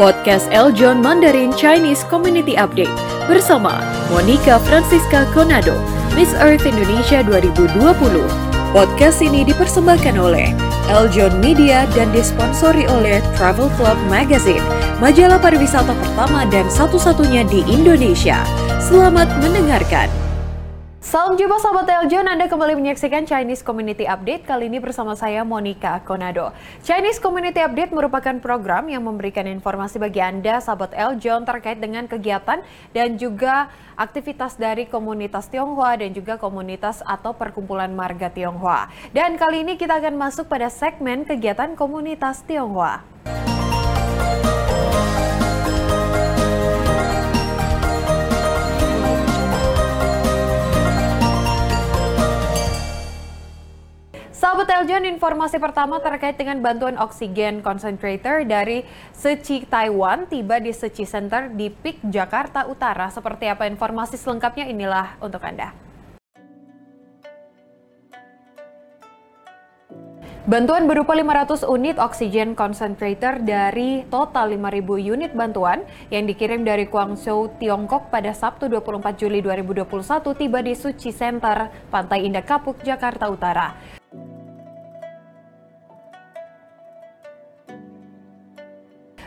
[0.00, 2.92] Podcast Eljon Mandarin Chinese Community Update
[3.28, 5.76] bersama Monica Francisca Conado,
[6.16, 7.76] Miss Earth Indonesia 2020.
[8.72, 10.56] Podcast ini dipersembahkan oleh
[10.88, 14.64] Eljon Media dan disponsori oleh Travel Club Magazine,
[14.96, 18.40] majalah pariwisata pertama dan satu-satunya di Indonesia.
[18.80, 20.08] Selamat mendengarkan.
[21.12, 26.00] Salam jumpa sahabat Eljon, Anda kembali menyaksikan Chinese Community Update kali ini bersama saya Monica
[26.08, 26.56] Konado.
[26.80, 32.64] Chinese Community Update merupakan program yang memberikan informasi bagi Anda sahabat Eljon terkait dengan kegiatan
[32.96, 38.88] dan juga aktivitas dari komunitas Tionghoa dan juga komunitas atau perkumpulan marga Tionghoa.
[39.12, 43.04] Dan kali ini kita akan masuk pada segmen kegiatan komunitas Tionghoa.
[55.22, 58.82] Informasi pertama terkait dengan bantuan oksigen concentrator dari
[59.14, 63.06] Seci Taiwan tiba di Seci Center di Pik Jakarta Utara.
[63.06, 65.70] Seperti apa informasi selengkapnya inilah untuk Anda.
[70.42, 77.62] Bantuan berupa 500 unit oksigen concentrator dari total 5.000 unit bantuan yang dikirim dari Guangzhou,
[77.62, 79.86] Tiongkok pada Sabtu 24 Juli 2021
[80.34, 84.01] tiba di Suci Center, Pantai Indah Kapuk, Jakarta Utara.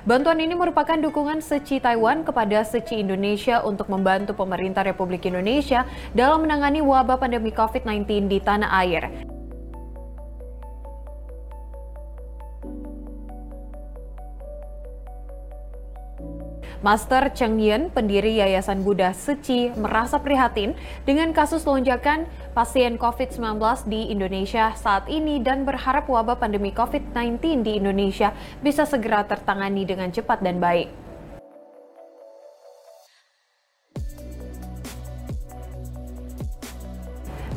[0.06, 5.82] Bantuan ini merupakan dukungan Seci Taiwan kepada Seci Indonesia untuk membantu pemerintah Republik Indonesia
[6.14, 9.10] dalam menangani wabah pandemi COVID-19 di tanah air.
[16.86, 23.58] Master Cheng Yen, pendiri Yayasan Buddha Seci, merasa prihatin dengan kasus lonjakan pasien COVID-19
[23.90, 30.14] di Indonesia saat ini dan berharap wabah pandemi COVID-19 di Indonesia bisa segera tertangani dengan
[30.14, 30.94] cepat dan baik.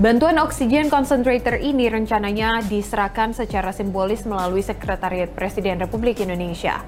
[0.00, 6.80] Bantuan oksigen concentrator ini rencananya diserahkan secara simbolis melalui Sekretariat Presiden Republik Indonesia.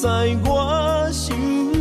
[0.00, 1.77] 在我心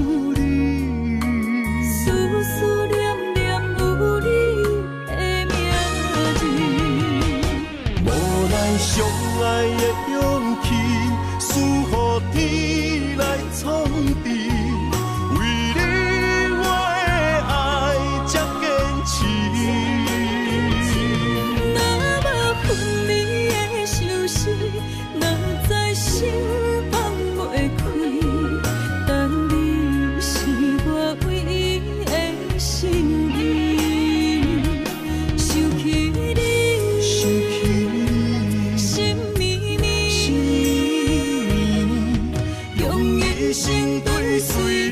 [44.08, 44.90] 追随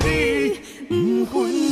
[0.89, 1.64] 你不分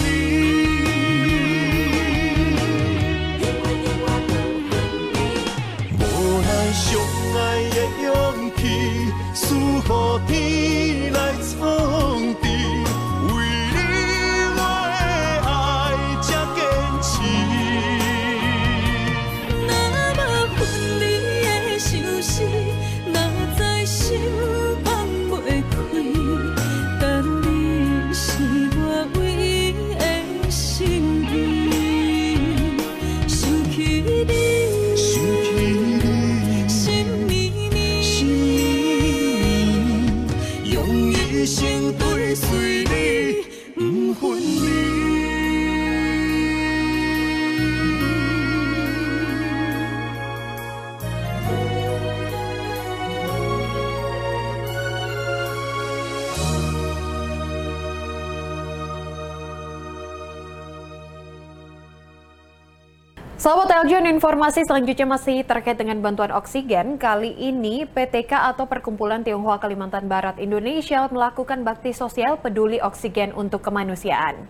[63.43, 66.95] Sahabat Eljon, informasi selanjutnya masih terkait dengan bantuan oksigen.
[66.95, 73.59] Kali ini PTK atau Perkumpulan Tionghoa Kalimantan Barat Indonesia melakukan bakti sosial peduli oksigen untuk
[73.59, 74.47] kemanusiaan.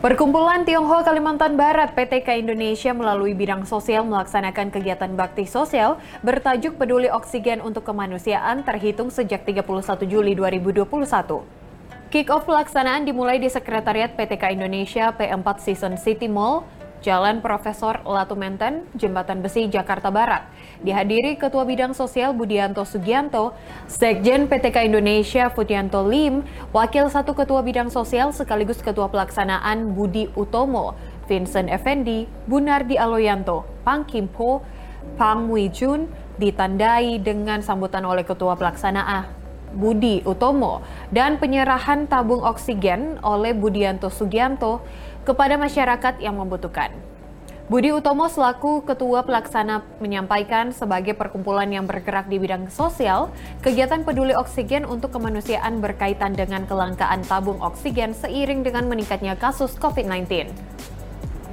[0.00, 7.12] Perkumpulan Tionghoa Kalimantan Barat PTK Indonesia melalui bidang sosial melaksanakan kegiatan bakti sosial bertajuk Peduli
[7.12, 11.61] Oksigen untuk Kemanusiaan terhitung sejak 31 Juli 2021.
[12.12, 16.60] Kick-off pelaksanaan dimulai di Sekretariat PTK Indonesia P4 Season City Mall,
[17.00, 20.44] Jalan Profesor Latu Menten, Jembatan Besi, Jakarta Barat.
[20.84, 23.56] Dihadiri Ketua Bidang Sosial Budianto Sugianto,
[23.88, 26.44] Sekjen PTK Indonesia Futianto Lim,
[26.76, 30.92] Wakil Satu Ketua Bidang Sosial sekaligus Ketua Pelaksanaan Budi Utomo,
[31.24, 34.60] Vincent Effendi, Bunardi Aloyanto, Pang Kimpo,
[35.16, 39.41] Pang Wijun, ditandai dengan sambutan oleh Ketua Pelaksanaan
[39.72, 44.84] Budi Utomo dan penyerahan tabung oksigen oleh Budianto Sugianto
[45.24, 46.92] kepada masyarakat yang membutuhkan.
[47.72, 53.32] Budi Utomo selaku Ketua Pelaksana menyampaikan sebagai perkumpulan yang bergerak di bidang sosial,
[53.64, 60.52] kegiatan peduli oksigen untuk kemanusiaan berkaitan dengan kelangkaan tabung oksigen seiring dengan meningkatnya kasus COVID-19.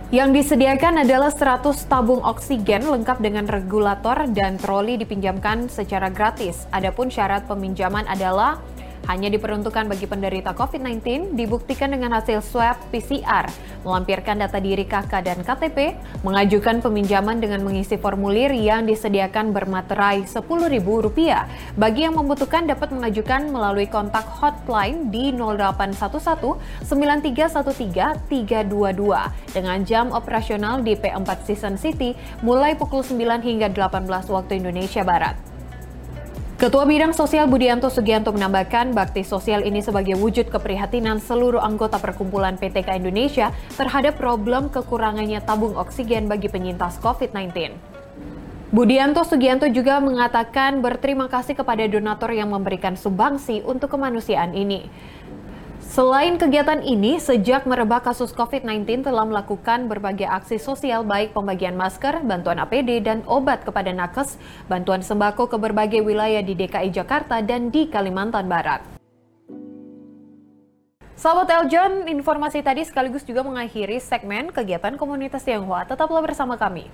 [0.09, 6.65] Yang disediakan adalah 100 tabung oksigen lengkap dengan regulator dan troli dipinjamkan secara gratis.
[6.73, 8.57] Adapun syarat peminjaman adalah
[9.07, 13.47] hanya diperuntukkan bagi penderita COVID-19, dibuktikan dengan hasil swab PCR,
[13.87, 15.95] melampirkan data diri KK dan KTP,
[16.27, 21.77] mengajukan peminjaman dengan mengisi formulir yang disediakan bermaterai Rp10.000.
[21.79, 30.83] Bagi yang membutuhkan dapat mengajukan melalui kontak hotline di 0811 9313 322 dengan jam operasional
[30.85, 32.13] di P4 Season City
[32.45, 35.48] mulai pukul 9 hingga 18 waktu Indonesia Barat.
[36.59, 42.59] Ketua Bidang Sosial Budianto Sugianto menambahkan bakti sosial ini sebagai wujud keprihatinan seluruh anggota perkumpulan
[42.59, 47.55] PTK Indonesia terhadap problem kekurangannya tabung oksigen bagi penyintas COVID-19.
[48.75, 54.91] Budianto Sugianto juga mengatakan berterima kasih kepada donatur yang memberikan sumbangsi untuk kemanusiaan ini.
[55.89, 62.21] Selain kegiatan ini, sejak merebak kasus COVID-19 telah melakukan berbagai aksi sosial baik pembagian masker,
[62.21, 64.37] bantuan APD, dan obat kepada nakes,
[64.69, 68.85] bantuan sembako ke berbagai wilayah di DKI Jakarta dan di Kalimantan Barat.
[71.17, 75.89] Sahabat Eljon, informasi tadi sekaligus juga mengakhiri segmen kegiatan komunitas Tionghoa.
[75.89, 76.85] Tetaplah bersama kami.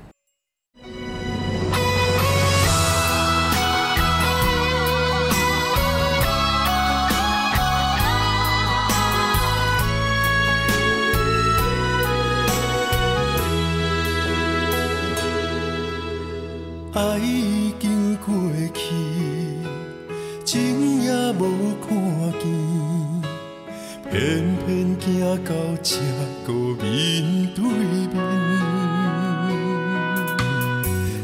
[16.95, 18.33] 爱已经过
[18.73, 18.95] 去，
[20.45, 21.89] 情也无看
[22.39, 22.43] 见，
[24.09, 24.65] 偏偏
[25.01, 25.03] 行
[25.43, 25.51] 到
[25.83, 25.97] 这
[26.47, 26.85] 个面
[27.53, 28.15] 对面。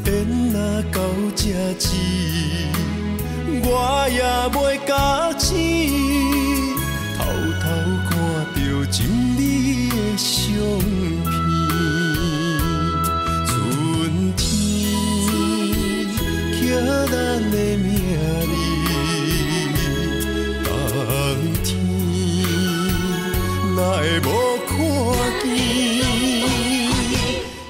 [0.04, 0.12] 缘
[0.52, 0.54] 若
[0.92, 1.00] 到
[1.34, 1.42] 这
[1.80, 1.88] 时，
[3.64, 3.66] 我
[4.10, 4.92] 也袂甘
[24.02, 24.26] 来无
[24.66, 24.74] 看
[25.42, 25.46] 见。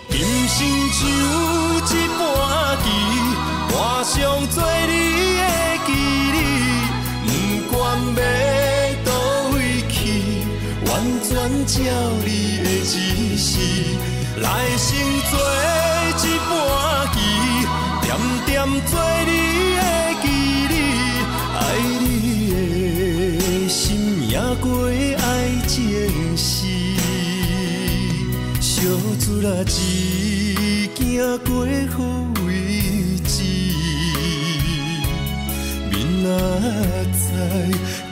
[0.09, 0.17] 今
[0.49, 0.57] 生
[0.97, 1.29] 就有
[1.85, 1.87] 一
[2.17, 2.21] 半
[2.83, 2.85] 期，
[3.69, 4.11] 我上
[4.49, 4.57] 做
[4.89, 4.91] 你
[5.37, 5.43] 的
[5.87, 5.89] 记
[6.33, 6.41] 忆，
[7.29, 7.31] 不
[7.77, 7.77] 管
[8.17, 8.21] 要
[9.05, 9.09] 倒
[9.53, 9.57] 位
[9.91, 9.93] 去，
[10.87, 10.91] 完
[11.23, 11.29] 全
[11.67, 11.71] 照
[12.25, 12.27] 你
[12.65, 12.91] 的指
[13.37, 13.51] 示。
[14.41, 14.45] 来
[14.79, 14.89] 生
[15.31, 15.33] 做
[16.17, 16.51] 一半
[17.13, 17.15] 期，
[18.01, 18.09] 点
[18.47, 18.51] 点
[18.87, 18.91] 做
[19.27, 19.32] 你。
[29.33, 31.65] 出了一件过
[31.97, 32.05] 好
[32.45, 32.51] 为
[33.25, 33.43] 止，
[35.91, 36.29] 明仔
[37.15, 37.25] 载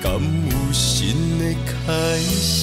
[0.03, 2.60] 敢有新的开始？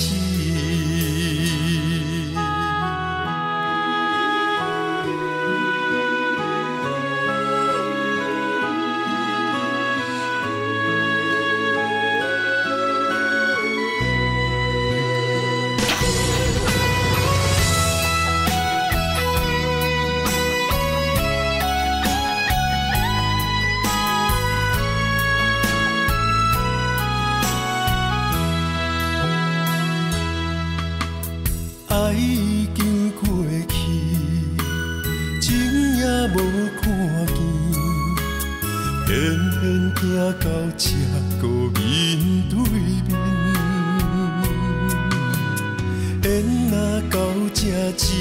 [47.54, 48.14] 这止，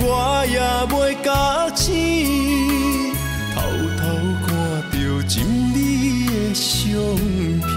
[0.00, 0.58] 我也
[0.88, 1.92] 袂假死，
[3.54, 3.60] 偷
[3.96, 4.02] 偷
[4.46, 4.48] 看
[4.92, 4.94] 着
[5.28, 5.34] 心
[5.74, 5.76] 里
[6.26, 6.92] 的相
[7.60, 7.75] 片。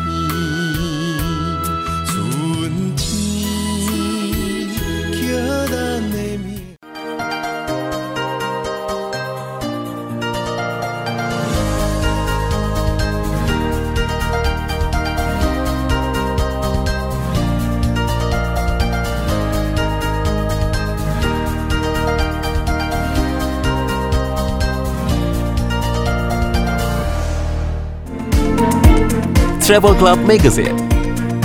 [29.70, 30.74] Travel Club Magazine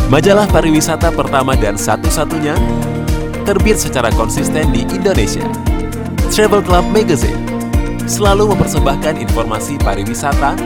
[0.08, 2.56] Majalah pariwisata pertama dan satu-satunya
[3.44, 5.44] terbit secara konsisten di Indonesia.
[6.32, 7.36] Travel Club Magazine
[8.08, 10.56] selalu mempersembahkan informasi pariwisata,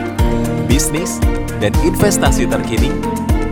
[0.71, 1.19] bisnis,
[1.59, 2.95] dan investasi terkini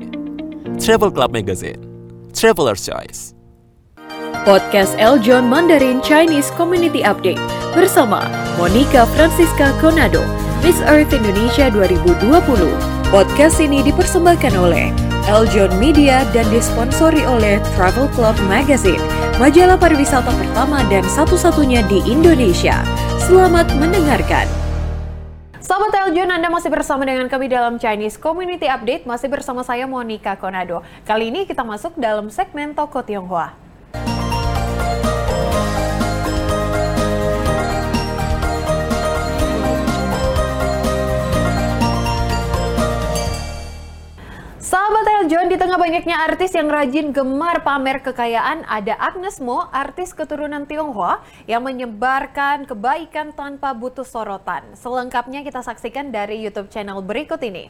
[0.76, 1.80] Travel Club Magazine,
[2.36, 3.33] Traveler's Choice.
[4.44, 7.40] Podcast Eljon Mandarin Chinese Community Update
[7.72, 8.28] bersama
[8.60, 10.20] Monica Francisca Conado,
[10.60, 12.28] Miss Earth Indonesia 2020.
[13.08, 14.92] Podcast ini dipersembahkan oleh
[15.32, 19.00] Eljon Media dan disponsori oleh Travel Club Magazine,
[19.40, 22.84] majalah pariwisata pertama dan satu-satunya di Indonesia.
[23.24, 24.44] Selamat mendengarkan.
[25.56, 30.36] Sahabat Eljon, Anda masih bersama dengan kami dalam Chinese Community Update, masih bersama saya Monica
[30.36, 30.84] Conado.
[31.08, 33.63] Kali ini kita masuk dalam segmen Toko Tionghoa.
[44.64, 50.16] Sahabat Eljon, di tengah banyaknya artis yang rajin gemar pamer kekayaan, ada Agnes Mo, artis
[50.16, 54.72] keturunan Tionghoa yang menyebarkan kebaikan tanpa butuh sorotan.
[54.72, 57.68] Selengkapnya kita saksikan dari YouTube channel berikut ini.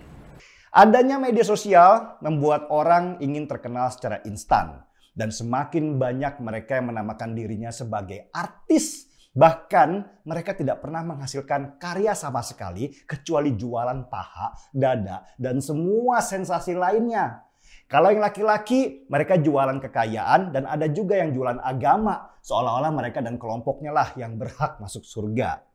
[0.71, 4.87] Adanya media sosial membuat orang ingin terkenal secara instan
[5.19, 9.11] dan semakin banyak mereka yang menamakan dirinya sebagai artis.
[9.35, 16.79] Bahkan mereka tidak pernah menghasilkan karya sama sekali kecuali jualan paha, dada, dan semua sensasi
[16.79, 17.43] lainnya.
[17.91, 22.39] Kalau yang laki-laki, mereka jualan kekayaan dan ada juga yang jualan agama.
[22.47, 25.67] Seolah-olah mereka dan kelompoknya lah yang berhak masuk surga.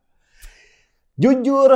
[1.20, 1.70] Jujur,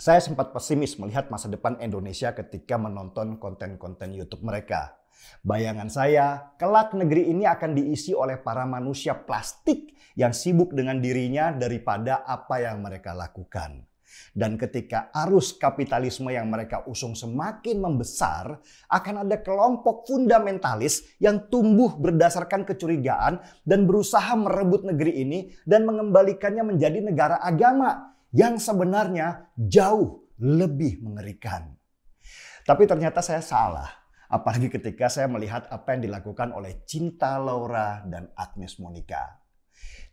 [0.00, 4.99] saya sempat pesimis melihat masa depan Indonesia ketika menonton konten-konten YouTube mereka.
[5.40, 11.54] Bayangan saya, kelak negeri ini akan diisi oleh para manusia plastik yang sibuk dengan dirinya
[11.54, 13.88] daripada apa yang mereka lakukan.
[14.34, 18.58] Dan ketika arus kapitalisme yang mereka usung semakin membesar,
[18.90, 26.74] akan ada kelompok fundamentalis yang tumbuh berdasarkan kecurigaan dan berusaha merebut negeri ini dan mengembalikannya
[26.74, 31.74] menjadi negara agama yang sebenarnya jauh lebih mengerikan.
[32.62, 33.88] Tapi ternyata saya salah.
[34.30, 39.42] Apalagi ketika saya melihat apa yang dilakukan oleh Cinta Laura dan Agnes Monica.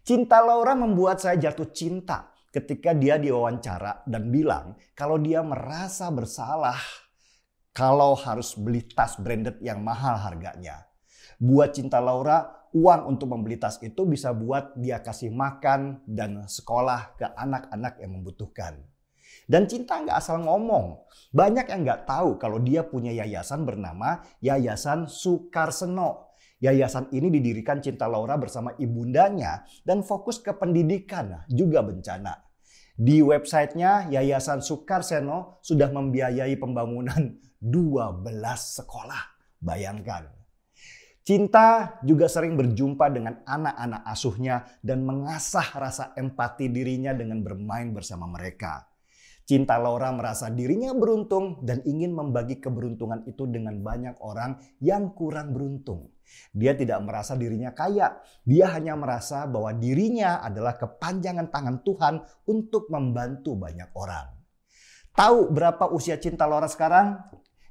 [0.01, 6.79] Cinta Laura membuat saya jatuh cinta ketika dia diwawancara dan bilang kalau dia merasa bersalah
[7.77, 10.89] kalau harus beli tas branded yang mahal harganya.
[11.37, 17.13] Buat Cinta Laura, uang untuk membeli tas itu bisa buat dia kasih makan dan sekolah
[17.13, 18.81] ke anak-anak yang membutuhkan.
[19.47, 21.07] Dan cinta nggak asal ngomong.
[21.31, 26.35] Banyak yang nggak tahu kalau dia punya yayasan bernama Yayasan Sukarseno.
[26.59, 32.43] Yayasan ini didirikan Cinta Laura bersama ibundanya dan fokus ke pendidikan juga bencana.
[32.97, 39.23] Di websitenya Yayasan Sukarseno sudah membiayai pembangunan 12 sekolah.
[39.63, 40.27] Bayangkan.
[41.23, 48.31] Cinta juga sering berjumpa dengan anak-anak asuhnya dan mengasah rasa empati dirinya dengan bermain bersama
[48.31, 48.87] mereka.
[49.47, 55.55] Cinta Laura merasa dirinya beruntung dan ingin membagi keberuntungan itu dengan banyak orang yang kurang
[55.55, 56.11] beruntung.
[56.51, 62.15] Dia tidak merasa dirinya kaya, dia hanya merasa bahwa dirinya adalah kepanjangan tangan Tuhan
[62.51, 64.35] untuk membantu banyak orang.
[65.15, 67.15] Tahu berapa usia cinta Laura sekarang?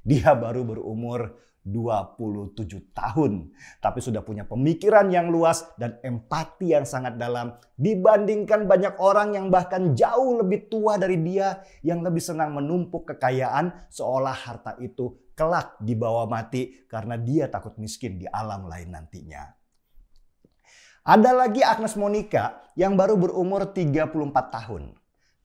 [0.01, 3.51] Dia baru berumur 27 tahun,
[3.83, 9.51] tapi sudah punya pemikiran yang luas dan empati yang sangat dalam dibandingkan banyak orang yang
[9.51, 15.77] bahkan jauh lebih tua dari dia yang lebih senang menumpuk kekayaan seolah harta itu kelak
[15.77, 19.45] dibawa mati karena dia takut miskin di alam lain nantinya.
[21.07, 24.11] Ada lagi Agnes Monica yang baru berumur 34
[24.51, 24.96] tahun.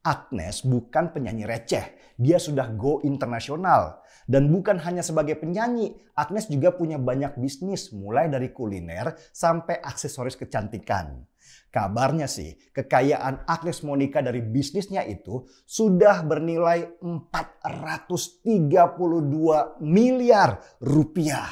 [0.02, 4.02] Agnes bukan penyanyi receh, dia sudah go internasional.
[4.26, 10.36] Dan bukan hanya sebagai penyanyi, Agnes juga punya banyak bisnis mulai dari kuliner sampai aksesoris
[10.38, 11.26] kecantikan.
[11.70, 21.48] Kabarnya sih, kekayaan Agnes Monica dari bisnisnya itu sudah bernilai 432 miliar rupiah.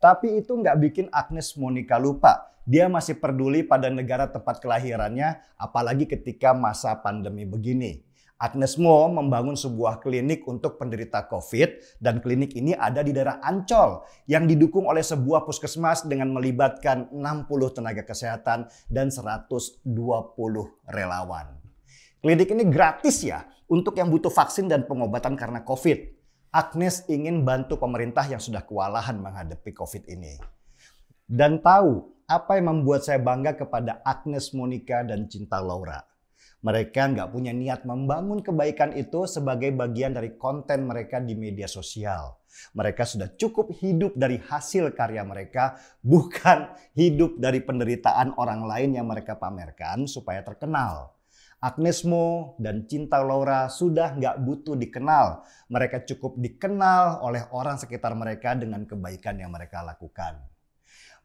[0.00, 6.08] Tapi itu nggak bikin Agnes Monica lupa dia masih peduli pada negara tempat kelahirannya, apalagi
[6.08, 8.04] ketika masa pandemi begini.
[8.34, 14.02] Agnes Mo membangun sebuah klinik untuk penderita COVID dan klinik ini ada di daerah Ancol
[14.26, 19.80] yang didukung oleh sebuah puskesmas dengan melibatkan 60 tenaga kesehatan dan 120
[20.90, 21.46] relawan.
[22.20, 26.12] Klinik ini gratis ya untuk yang butuh vaksin dan pengobatan karena COVID.
[26.54, 30.38] Agnes ingin bantu pemerintah yang sudah kewalahan menghadapi COVID ini.
[31.24, 36.00] Dan tahu apa yang membuat saya bangga kepada Agnes Monica dan Cinta Laura.
[36.64, 42.40] Mereka nggak punya niat membangun kebaikan itu sebagai bagian dari konten mereka di media sosial.
[42.72, 49.04] Mereka sudah cukup hidup dari hasil karya mereka, bukan hidup dari penderitaan orang lain yang
[49.04, 51.12] mereka pamerkan supaya terkenal.
[51.60, 55.44] Agnes Mo dan Cinta Laura sudah nggak butuh dikenal.
[55.68, 60.53] Mereka cukup dikenal oleh orang sekitar mereka dengan kebaikan yang mereka lakukan.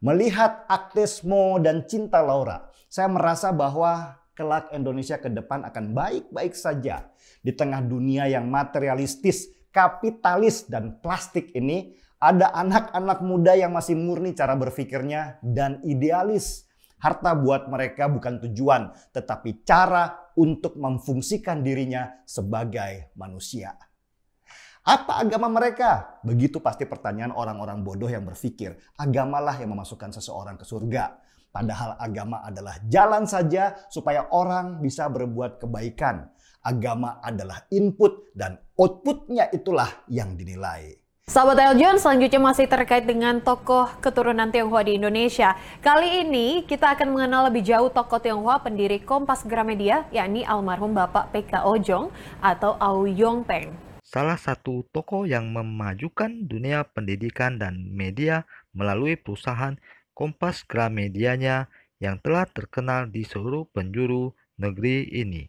[0.00, 7.12] Melihat aktismo dan cinta Laura, saya merasa bahwa kelak Indonesia ke depan akan baik-baik saja.
[7.44, 14.32] Di tengah dunia yang materialistis, kapitalis, dan plastik ini, ada anak-anak muda yang masih murni
[14.32, 16.64] cara berpikirnya dan idealis.
[16.96, 23.76] Harta buat mereka bukan tujuan, tetapi cara untuk memfungsikan dirinya sebagai manusia.
[24.90, 26.18] Apa agama mereka?
[26.26, 31.14] Begitu pasti pertanyaan orang-orang bodoh yang berpikir, agamalah yang memasukkan seseorang ke surga.
[31.54, 36.34] Padahal agama adalah jalan saja supaya orang bisa berbuat kebaikan.
[36.66, 40.98] Agama adalah input dan outputnya itulah yang dinilai.
[41.30, 45.54] Sahabat Eljon, selanjutnya masih terkait dengan tokoh keturunan Tionghoa di Indonesia.
[45.78, 51.30] Kali ini kita akan mengenal lebih jauh tokoh Tionghoa pendiri Kompas Gramedia, yakni almarhum Bapak
[51.30, 52.10] PK Ojong
[52.42, 58.42] atau Au Yong Peng salah satu tokoh yang memajukan dunia pendidikan dan media
[58.74, 59.78] melalui perusahaan
[60.10, 61.70] Kompas Gramedianya
[62.02, 65.46] yang telah terkenal di seluruh penjuru negeri ini.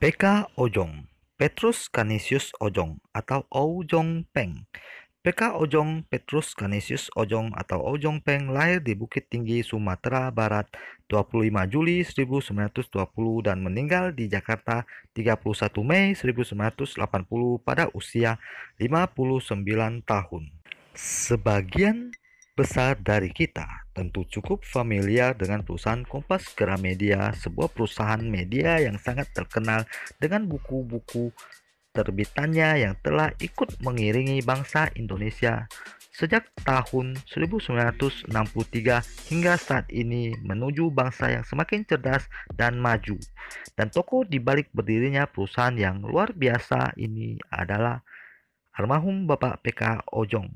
[0.00, 1.04] PK Ojong,
[1.36, 4.64] Petrus Canisius Ojong atau Ojong Peng
[5.22, 10.66] PK Ojong Petrus Canisius Ojong atau Ojong Peng lahir di Bukit Tinggi, Sumatera Barat
[11.06, 14.82] 25 Juli 1920 dan meninggal di Jakarta
[15.14, 15.46] 31
[15.86, 16.98] Mei 1980
[17.62, 18.42] pada usia
[18.82, 20.42] 59 tahun.
[20.98, 22.10] Sebagian
[22.58, 29.30] besar dari kita tentu cukup familiar dengan perusahaan Kompas Gramedia, sebuah perusahaan media yang sangat
[29.30, 29.86] terkenal
[30.18, 31.30] dengan buku-buku
[31.92, 35.68] terbitannya yang telah ikut mengiringi bangsa Indonesia
[36.12, 38.28] sejak tahun 1963
[39.32, 43.16] hingga saat ini menuju bangsa yang semakin cerdas dan maju.
[43.72, 48.04] Dan tokoh di balik berdirinya perusahaan yang luar biasa ini adalah
[48.76, 50.52] almarhum Bapak PK Ojong,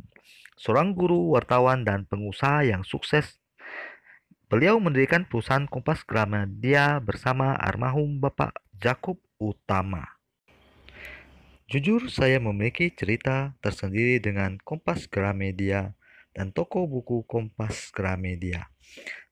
[0.60, 3.40] seorang guru, wartawan, dan pengusaha yang sukses.
[4.46, 10.15] Beliau mendirikan perusahaan Kompas Gramedia bersama almarhum Bapak Jakob Utama.
[11.66, 15.98] Jujur, saya memiliki cerita tersendiri dengan Kompas Gramedia
[16.30, 18.70] dan toko buku Kompas Gramedia.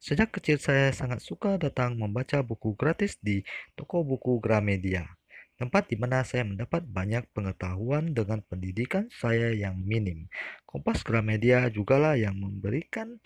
[0.02, 3.46] Sejak kecil saya sangat suka datang membaca buku gratis di
[3.78, 5.14] toko buku Gramedia,
[5.62, 10.26] tempat di mana saya mendapat banyak pengetahuan dengan pendidikan saya yang minim.
[10.66, 13.22] Kompas Gramedia jugalah yang memberikan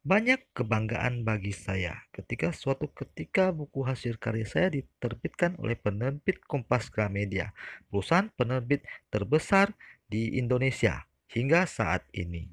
[0.00, 6.88] banyak kebanggaan bagi saya ketika suatu ketika buku hasil karya saya diterbitkan oleh penerbit Kompas
[6.88, 7.52] Gramedia,
[7.92, 9.76] perusahaan penerbit terbesar
[10.08, 12.48] di Indonesia hingga saat ini.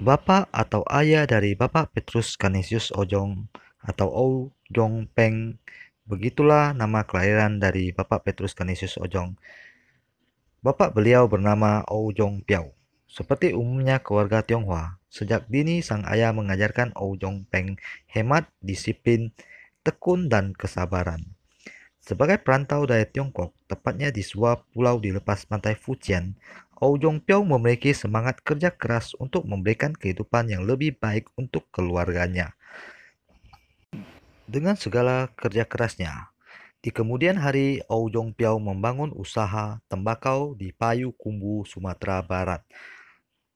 [0.00, 3.46] Bapak atau ayah dari Bapak Petrus Canisius Ojong
[3.84, 5.60] atau Ojong Peng
[6.10, 9.38] Begitulah nama kelahiran dari Bapak Petrus Canisius Ojong.
[10.58, 12.74] Bapak beliau bernama Ojong Piao.
[13.06, 17.76] Seperti umumnya keluarga Tionghoa, sejak dini sang ayah mengajarkan Ojong Peng
[18.08, 19.34] hemat, disiplin,
[19.82, 21.26] tekun, dan kesabaran.
[22.00, 26.32] Sebagai perantau dari Tiongkok, tepatnya di sebuah pulau di lepas pantai Fujian,
[26.80, 32.56] Ojong Piao memiliki semangat kerja keras untuk memberikan kehidupan yang lebih baik untuk keluarganya.
[34.48, 36.32] Dengan segala kerja kerasnya,
[36.80, 42.64] di kemudian hari Ou Jong Piao membangun usaha tembakau di Payu Kumbu, Sumatera Barat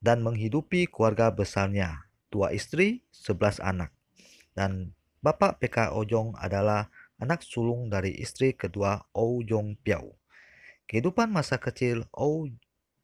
[0.05, 3.89] dan menghidupi keluarga besarnya, dua istri, sebelas anak.
[4.53, 4.93] Dan
[5.25, 10.13] Bapak PK Ojong adalah anak sulung dari istri kedua Ou Jong Piao.
[10.85, 12.53] Kehidupan masa kecil Ou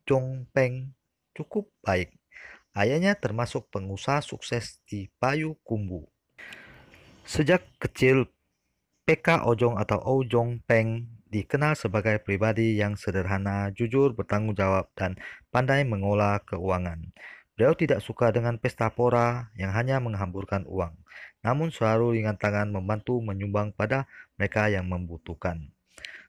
[0.06, 0.94] Jong Peng
[1.34, 2.14] cukup baik.
[2.78, 6.06] Ayahnya termasuk pengusaha sukses di Payu Kumbu.
[7.26, 8.30] Sejak kecil,
[9.10, 15.15] PK Ojong atau Ojong Peng dikenal sebagai pribadi yang sederhana, jujur, bertanggung jawab, dan
[15.48, 17.15] pandai mengolah keuangan.
[17.56, 20.91] Beliau tidak suka dengan pesta pora yang hanya menghamburkan uang,
[21.39, 25.72] namun selalu ringan tangan membantu menyumbang pada mereka yang membutuhkan.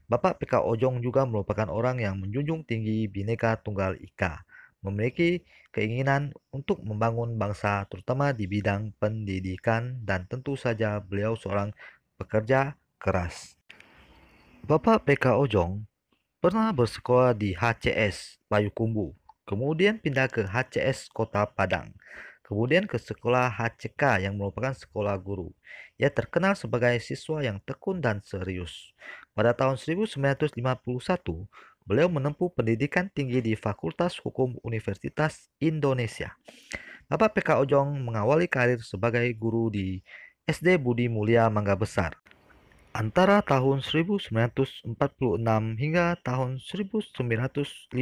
[0.07, 4.45] Bapak PK Ojong juga merupakan orang yang menjunjung tinggi Bhinneka Tunggal Ika,
[4.85, 5.41] memiliki
[5.73, 11.73] keinginan untuk membangun bangsa terutama di bidang pendidikan dan tentu saja beliau seorang
[12.21, 13.62] pekerja keras.
[14.63, 15.83] Bapak PK Ojong
[16.39, 19.11] pernah bersekolah di HCS Payukumbu,
[19.43, 21.91] kemudian pindah ke HCS Kota Padang,
[22.47, 25.51] kemudian ke sekolah HCK yang merupakan sekolah guru.
[25.99, 28.95] Ia terkenal sebagai siswa yang tekun dan serius.
[29.35, 30.55] Pada tahun 1951,
[31.83, 36.39] Beliau menempuh pendidikan tinggi di Fakultas Hukum Universitas Indonesia.
[37.11, 39.99] Bapak PK Ojong mengawali karir sebagai guru di
[40.47, 42.15] SD Budi Mulia Mangga Besar.
[42.93, 44.85] Antara tahun 1946
[45.81, 47.97] hingga tahun 1951,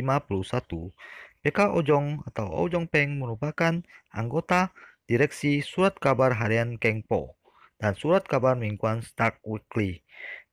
[1.46, 4.74] PK Ojong atau Ojong Peng merupakan anggota
[5.06, 7.38] direksi Surat Kabar Harian Kengpo
[7.78, 10.02] dan Surat Kabar Mingguan Stark Weekly.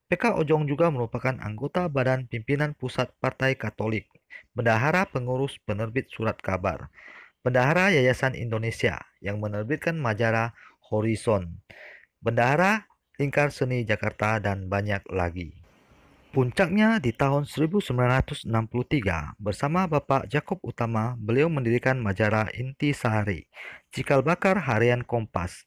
[0.06, 4.06] PK Ojong juga merupakan anggota Badan Pimpinan Pusat Partai Katolik,
[4.54, 6.94] Bendahara Pengurus Penerbit Surat Kabar,
[7.42, 10.54] Bendahara Yayasan Indonesia yang menerbitkan majalah
[10.94, 11.58] Horizon,
[12.22, 12.86] Bendahara
[13.18, 15.58] Lingkar Seni Jakarta, dan banyak lagi.
[16.38, 18.46] Puncaknya di tahun 1963,
[19.42, 23.50] bersama Bapak Jakob Utama, beliau mendirikan majalah Inti Sehari,
[23.90, 25.66] Cikal Bakar Harian Kompas.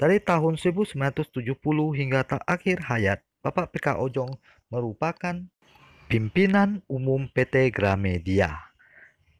[0.00, 1.58] Dari tahun 1970
[1.92, 4.40] hingga tak akhir hayat, Bapak PK Ojong
[4.72, 5.44] merupakan
[6.08, 8.67] pimpinan umum PT Gramedia.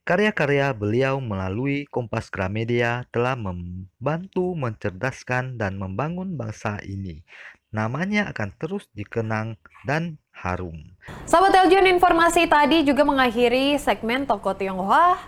[0.08, 7.20] Karya-karya beliau melalui Kompas Gramedia telah membantu mencerdaskan dan membangun bangsa ini.
[7.76, 10.96] Namanya akan terus dikenang dan harum.
[11.28, 15.20] Sahabat Eljon, informasi tadi juga mengakhiri segmen Toko Tionghoa.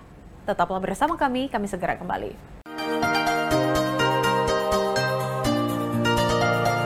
[0.49, 2.60] Tetaplah bersama kami, kami segera kembali.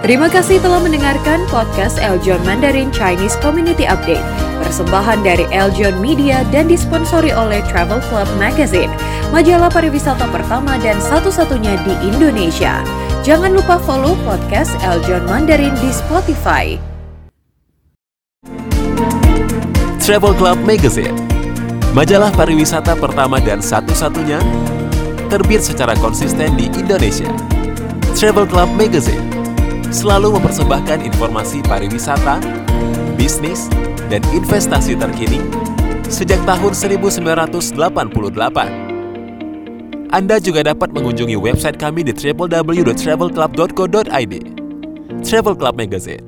[0.05, 4.21] Terima kasih telah mendengarkan podcast Eljon Mandarin Chinese Community Update.
[4.61, 8.93] Persembahan dari Eljon Media dan disponsori oleh Travel Club Magazine,
[9.33, 12.85] majalah pariwisata pertama dan satu-satunya di Indonesia.
[13.25, 16.77] Jangan lupa follow podcast Eljon Mandarin di Spotify.
[20.05, 21.17] Travel Club Magazine,
[21.97, 24.37] majalah pariwisata pertama dan satu-satunya
[25.33, 27.33] terbit secara konsisten di Indonesia.
[28.13, 29.34] Travel Club Magazine
[29.95, 32.43] selalu mempersembahkan informasi pariwisata,
[33.15, 33.71] bisnis,
[34.11, 35.39] dan investasi terkini
[36.11, 37.79] sejak tahun 1988.
[40.15, 44.35] Anda juga dapat mengunjungi website kami di www.travelclub.co.id.
[45.25, 46.21] Travel Club Magazine,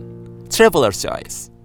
[0.51, 1.56] Traveler's Choice.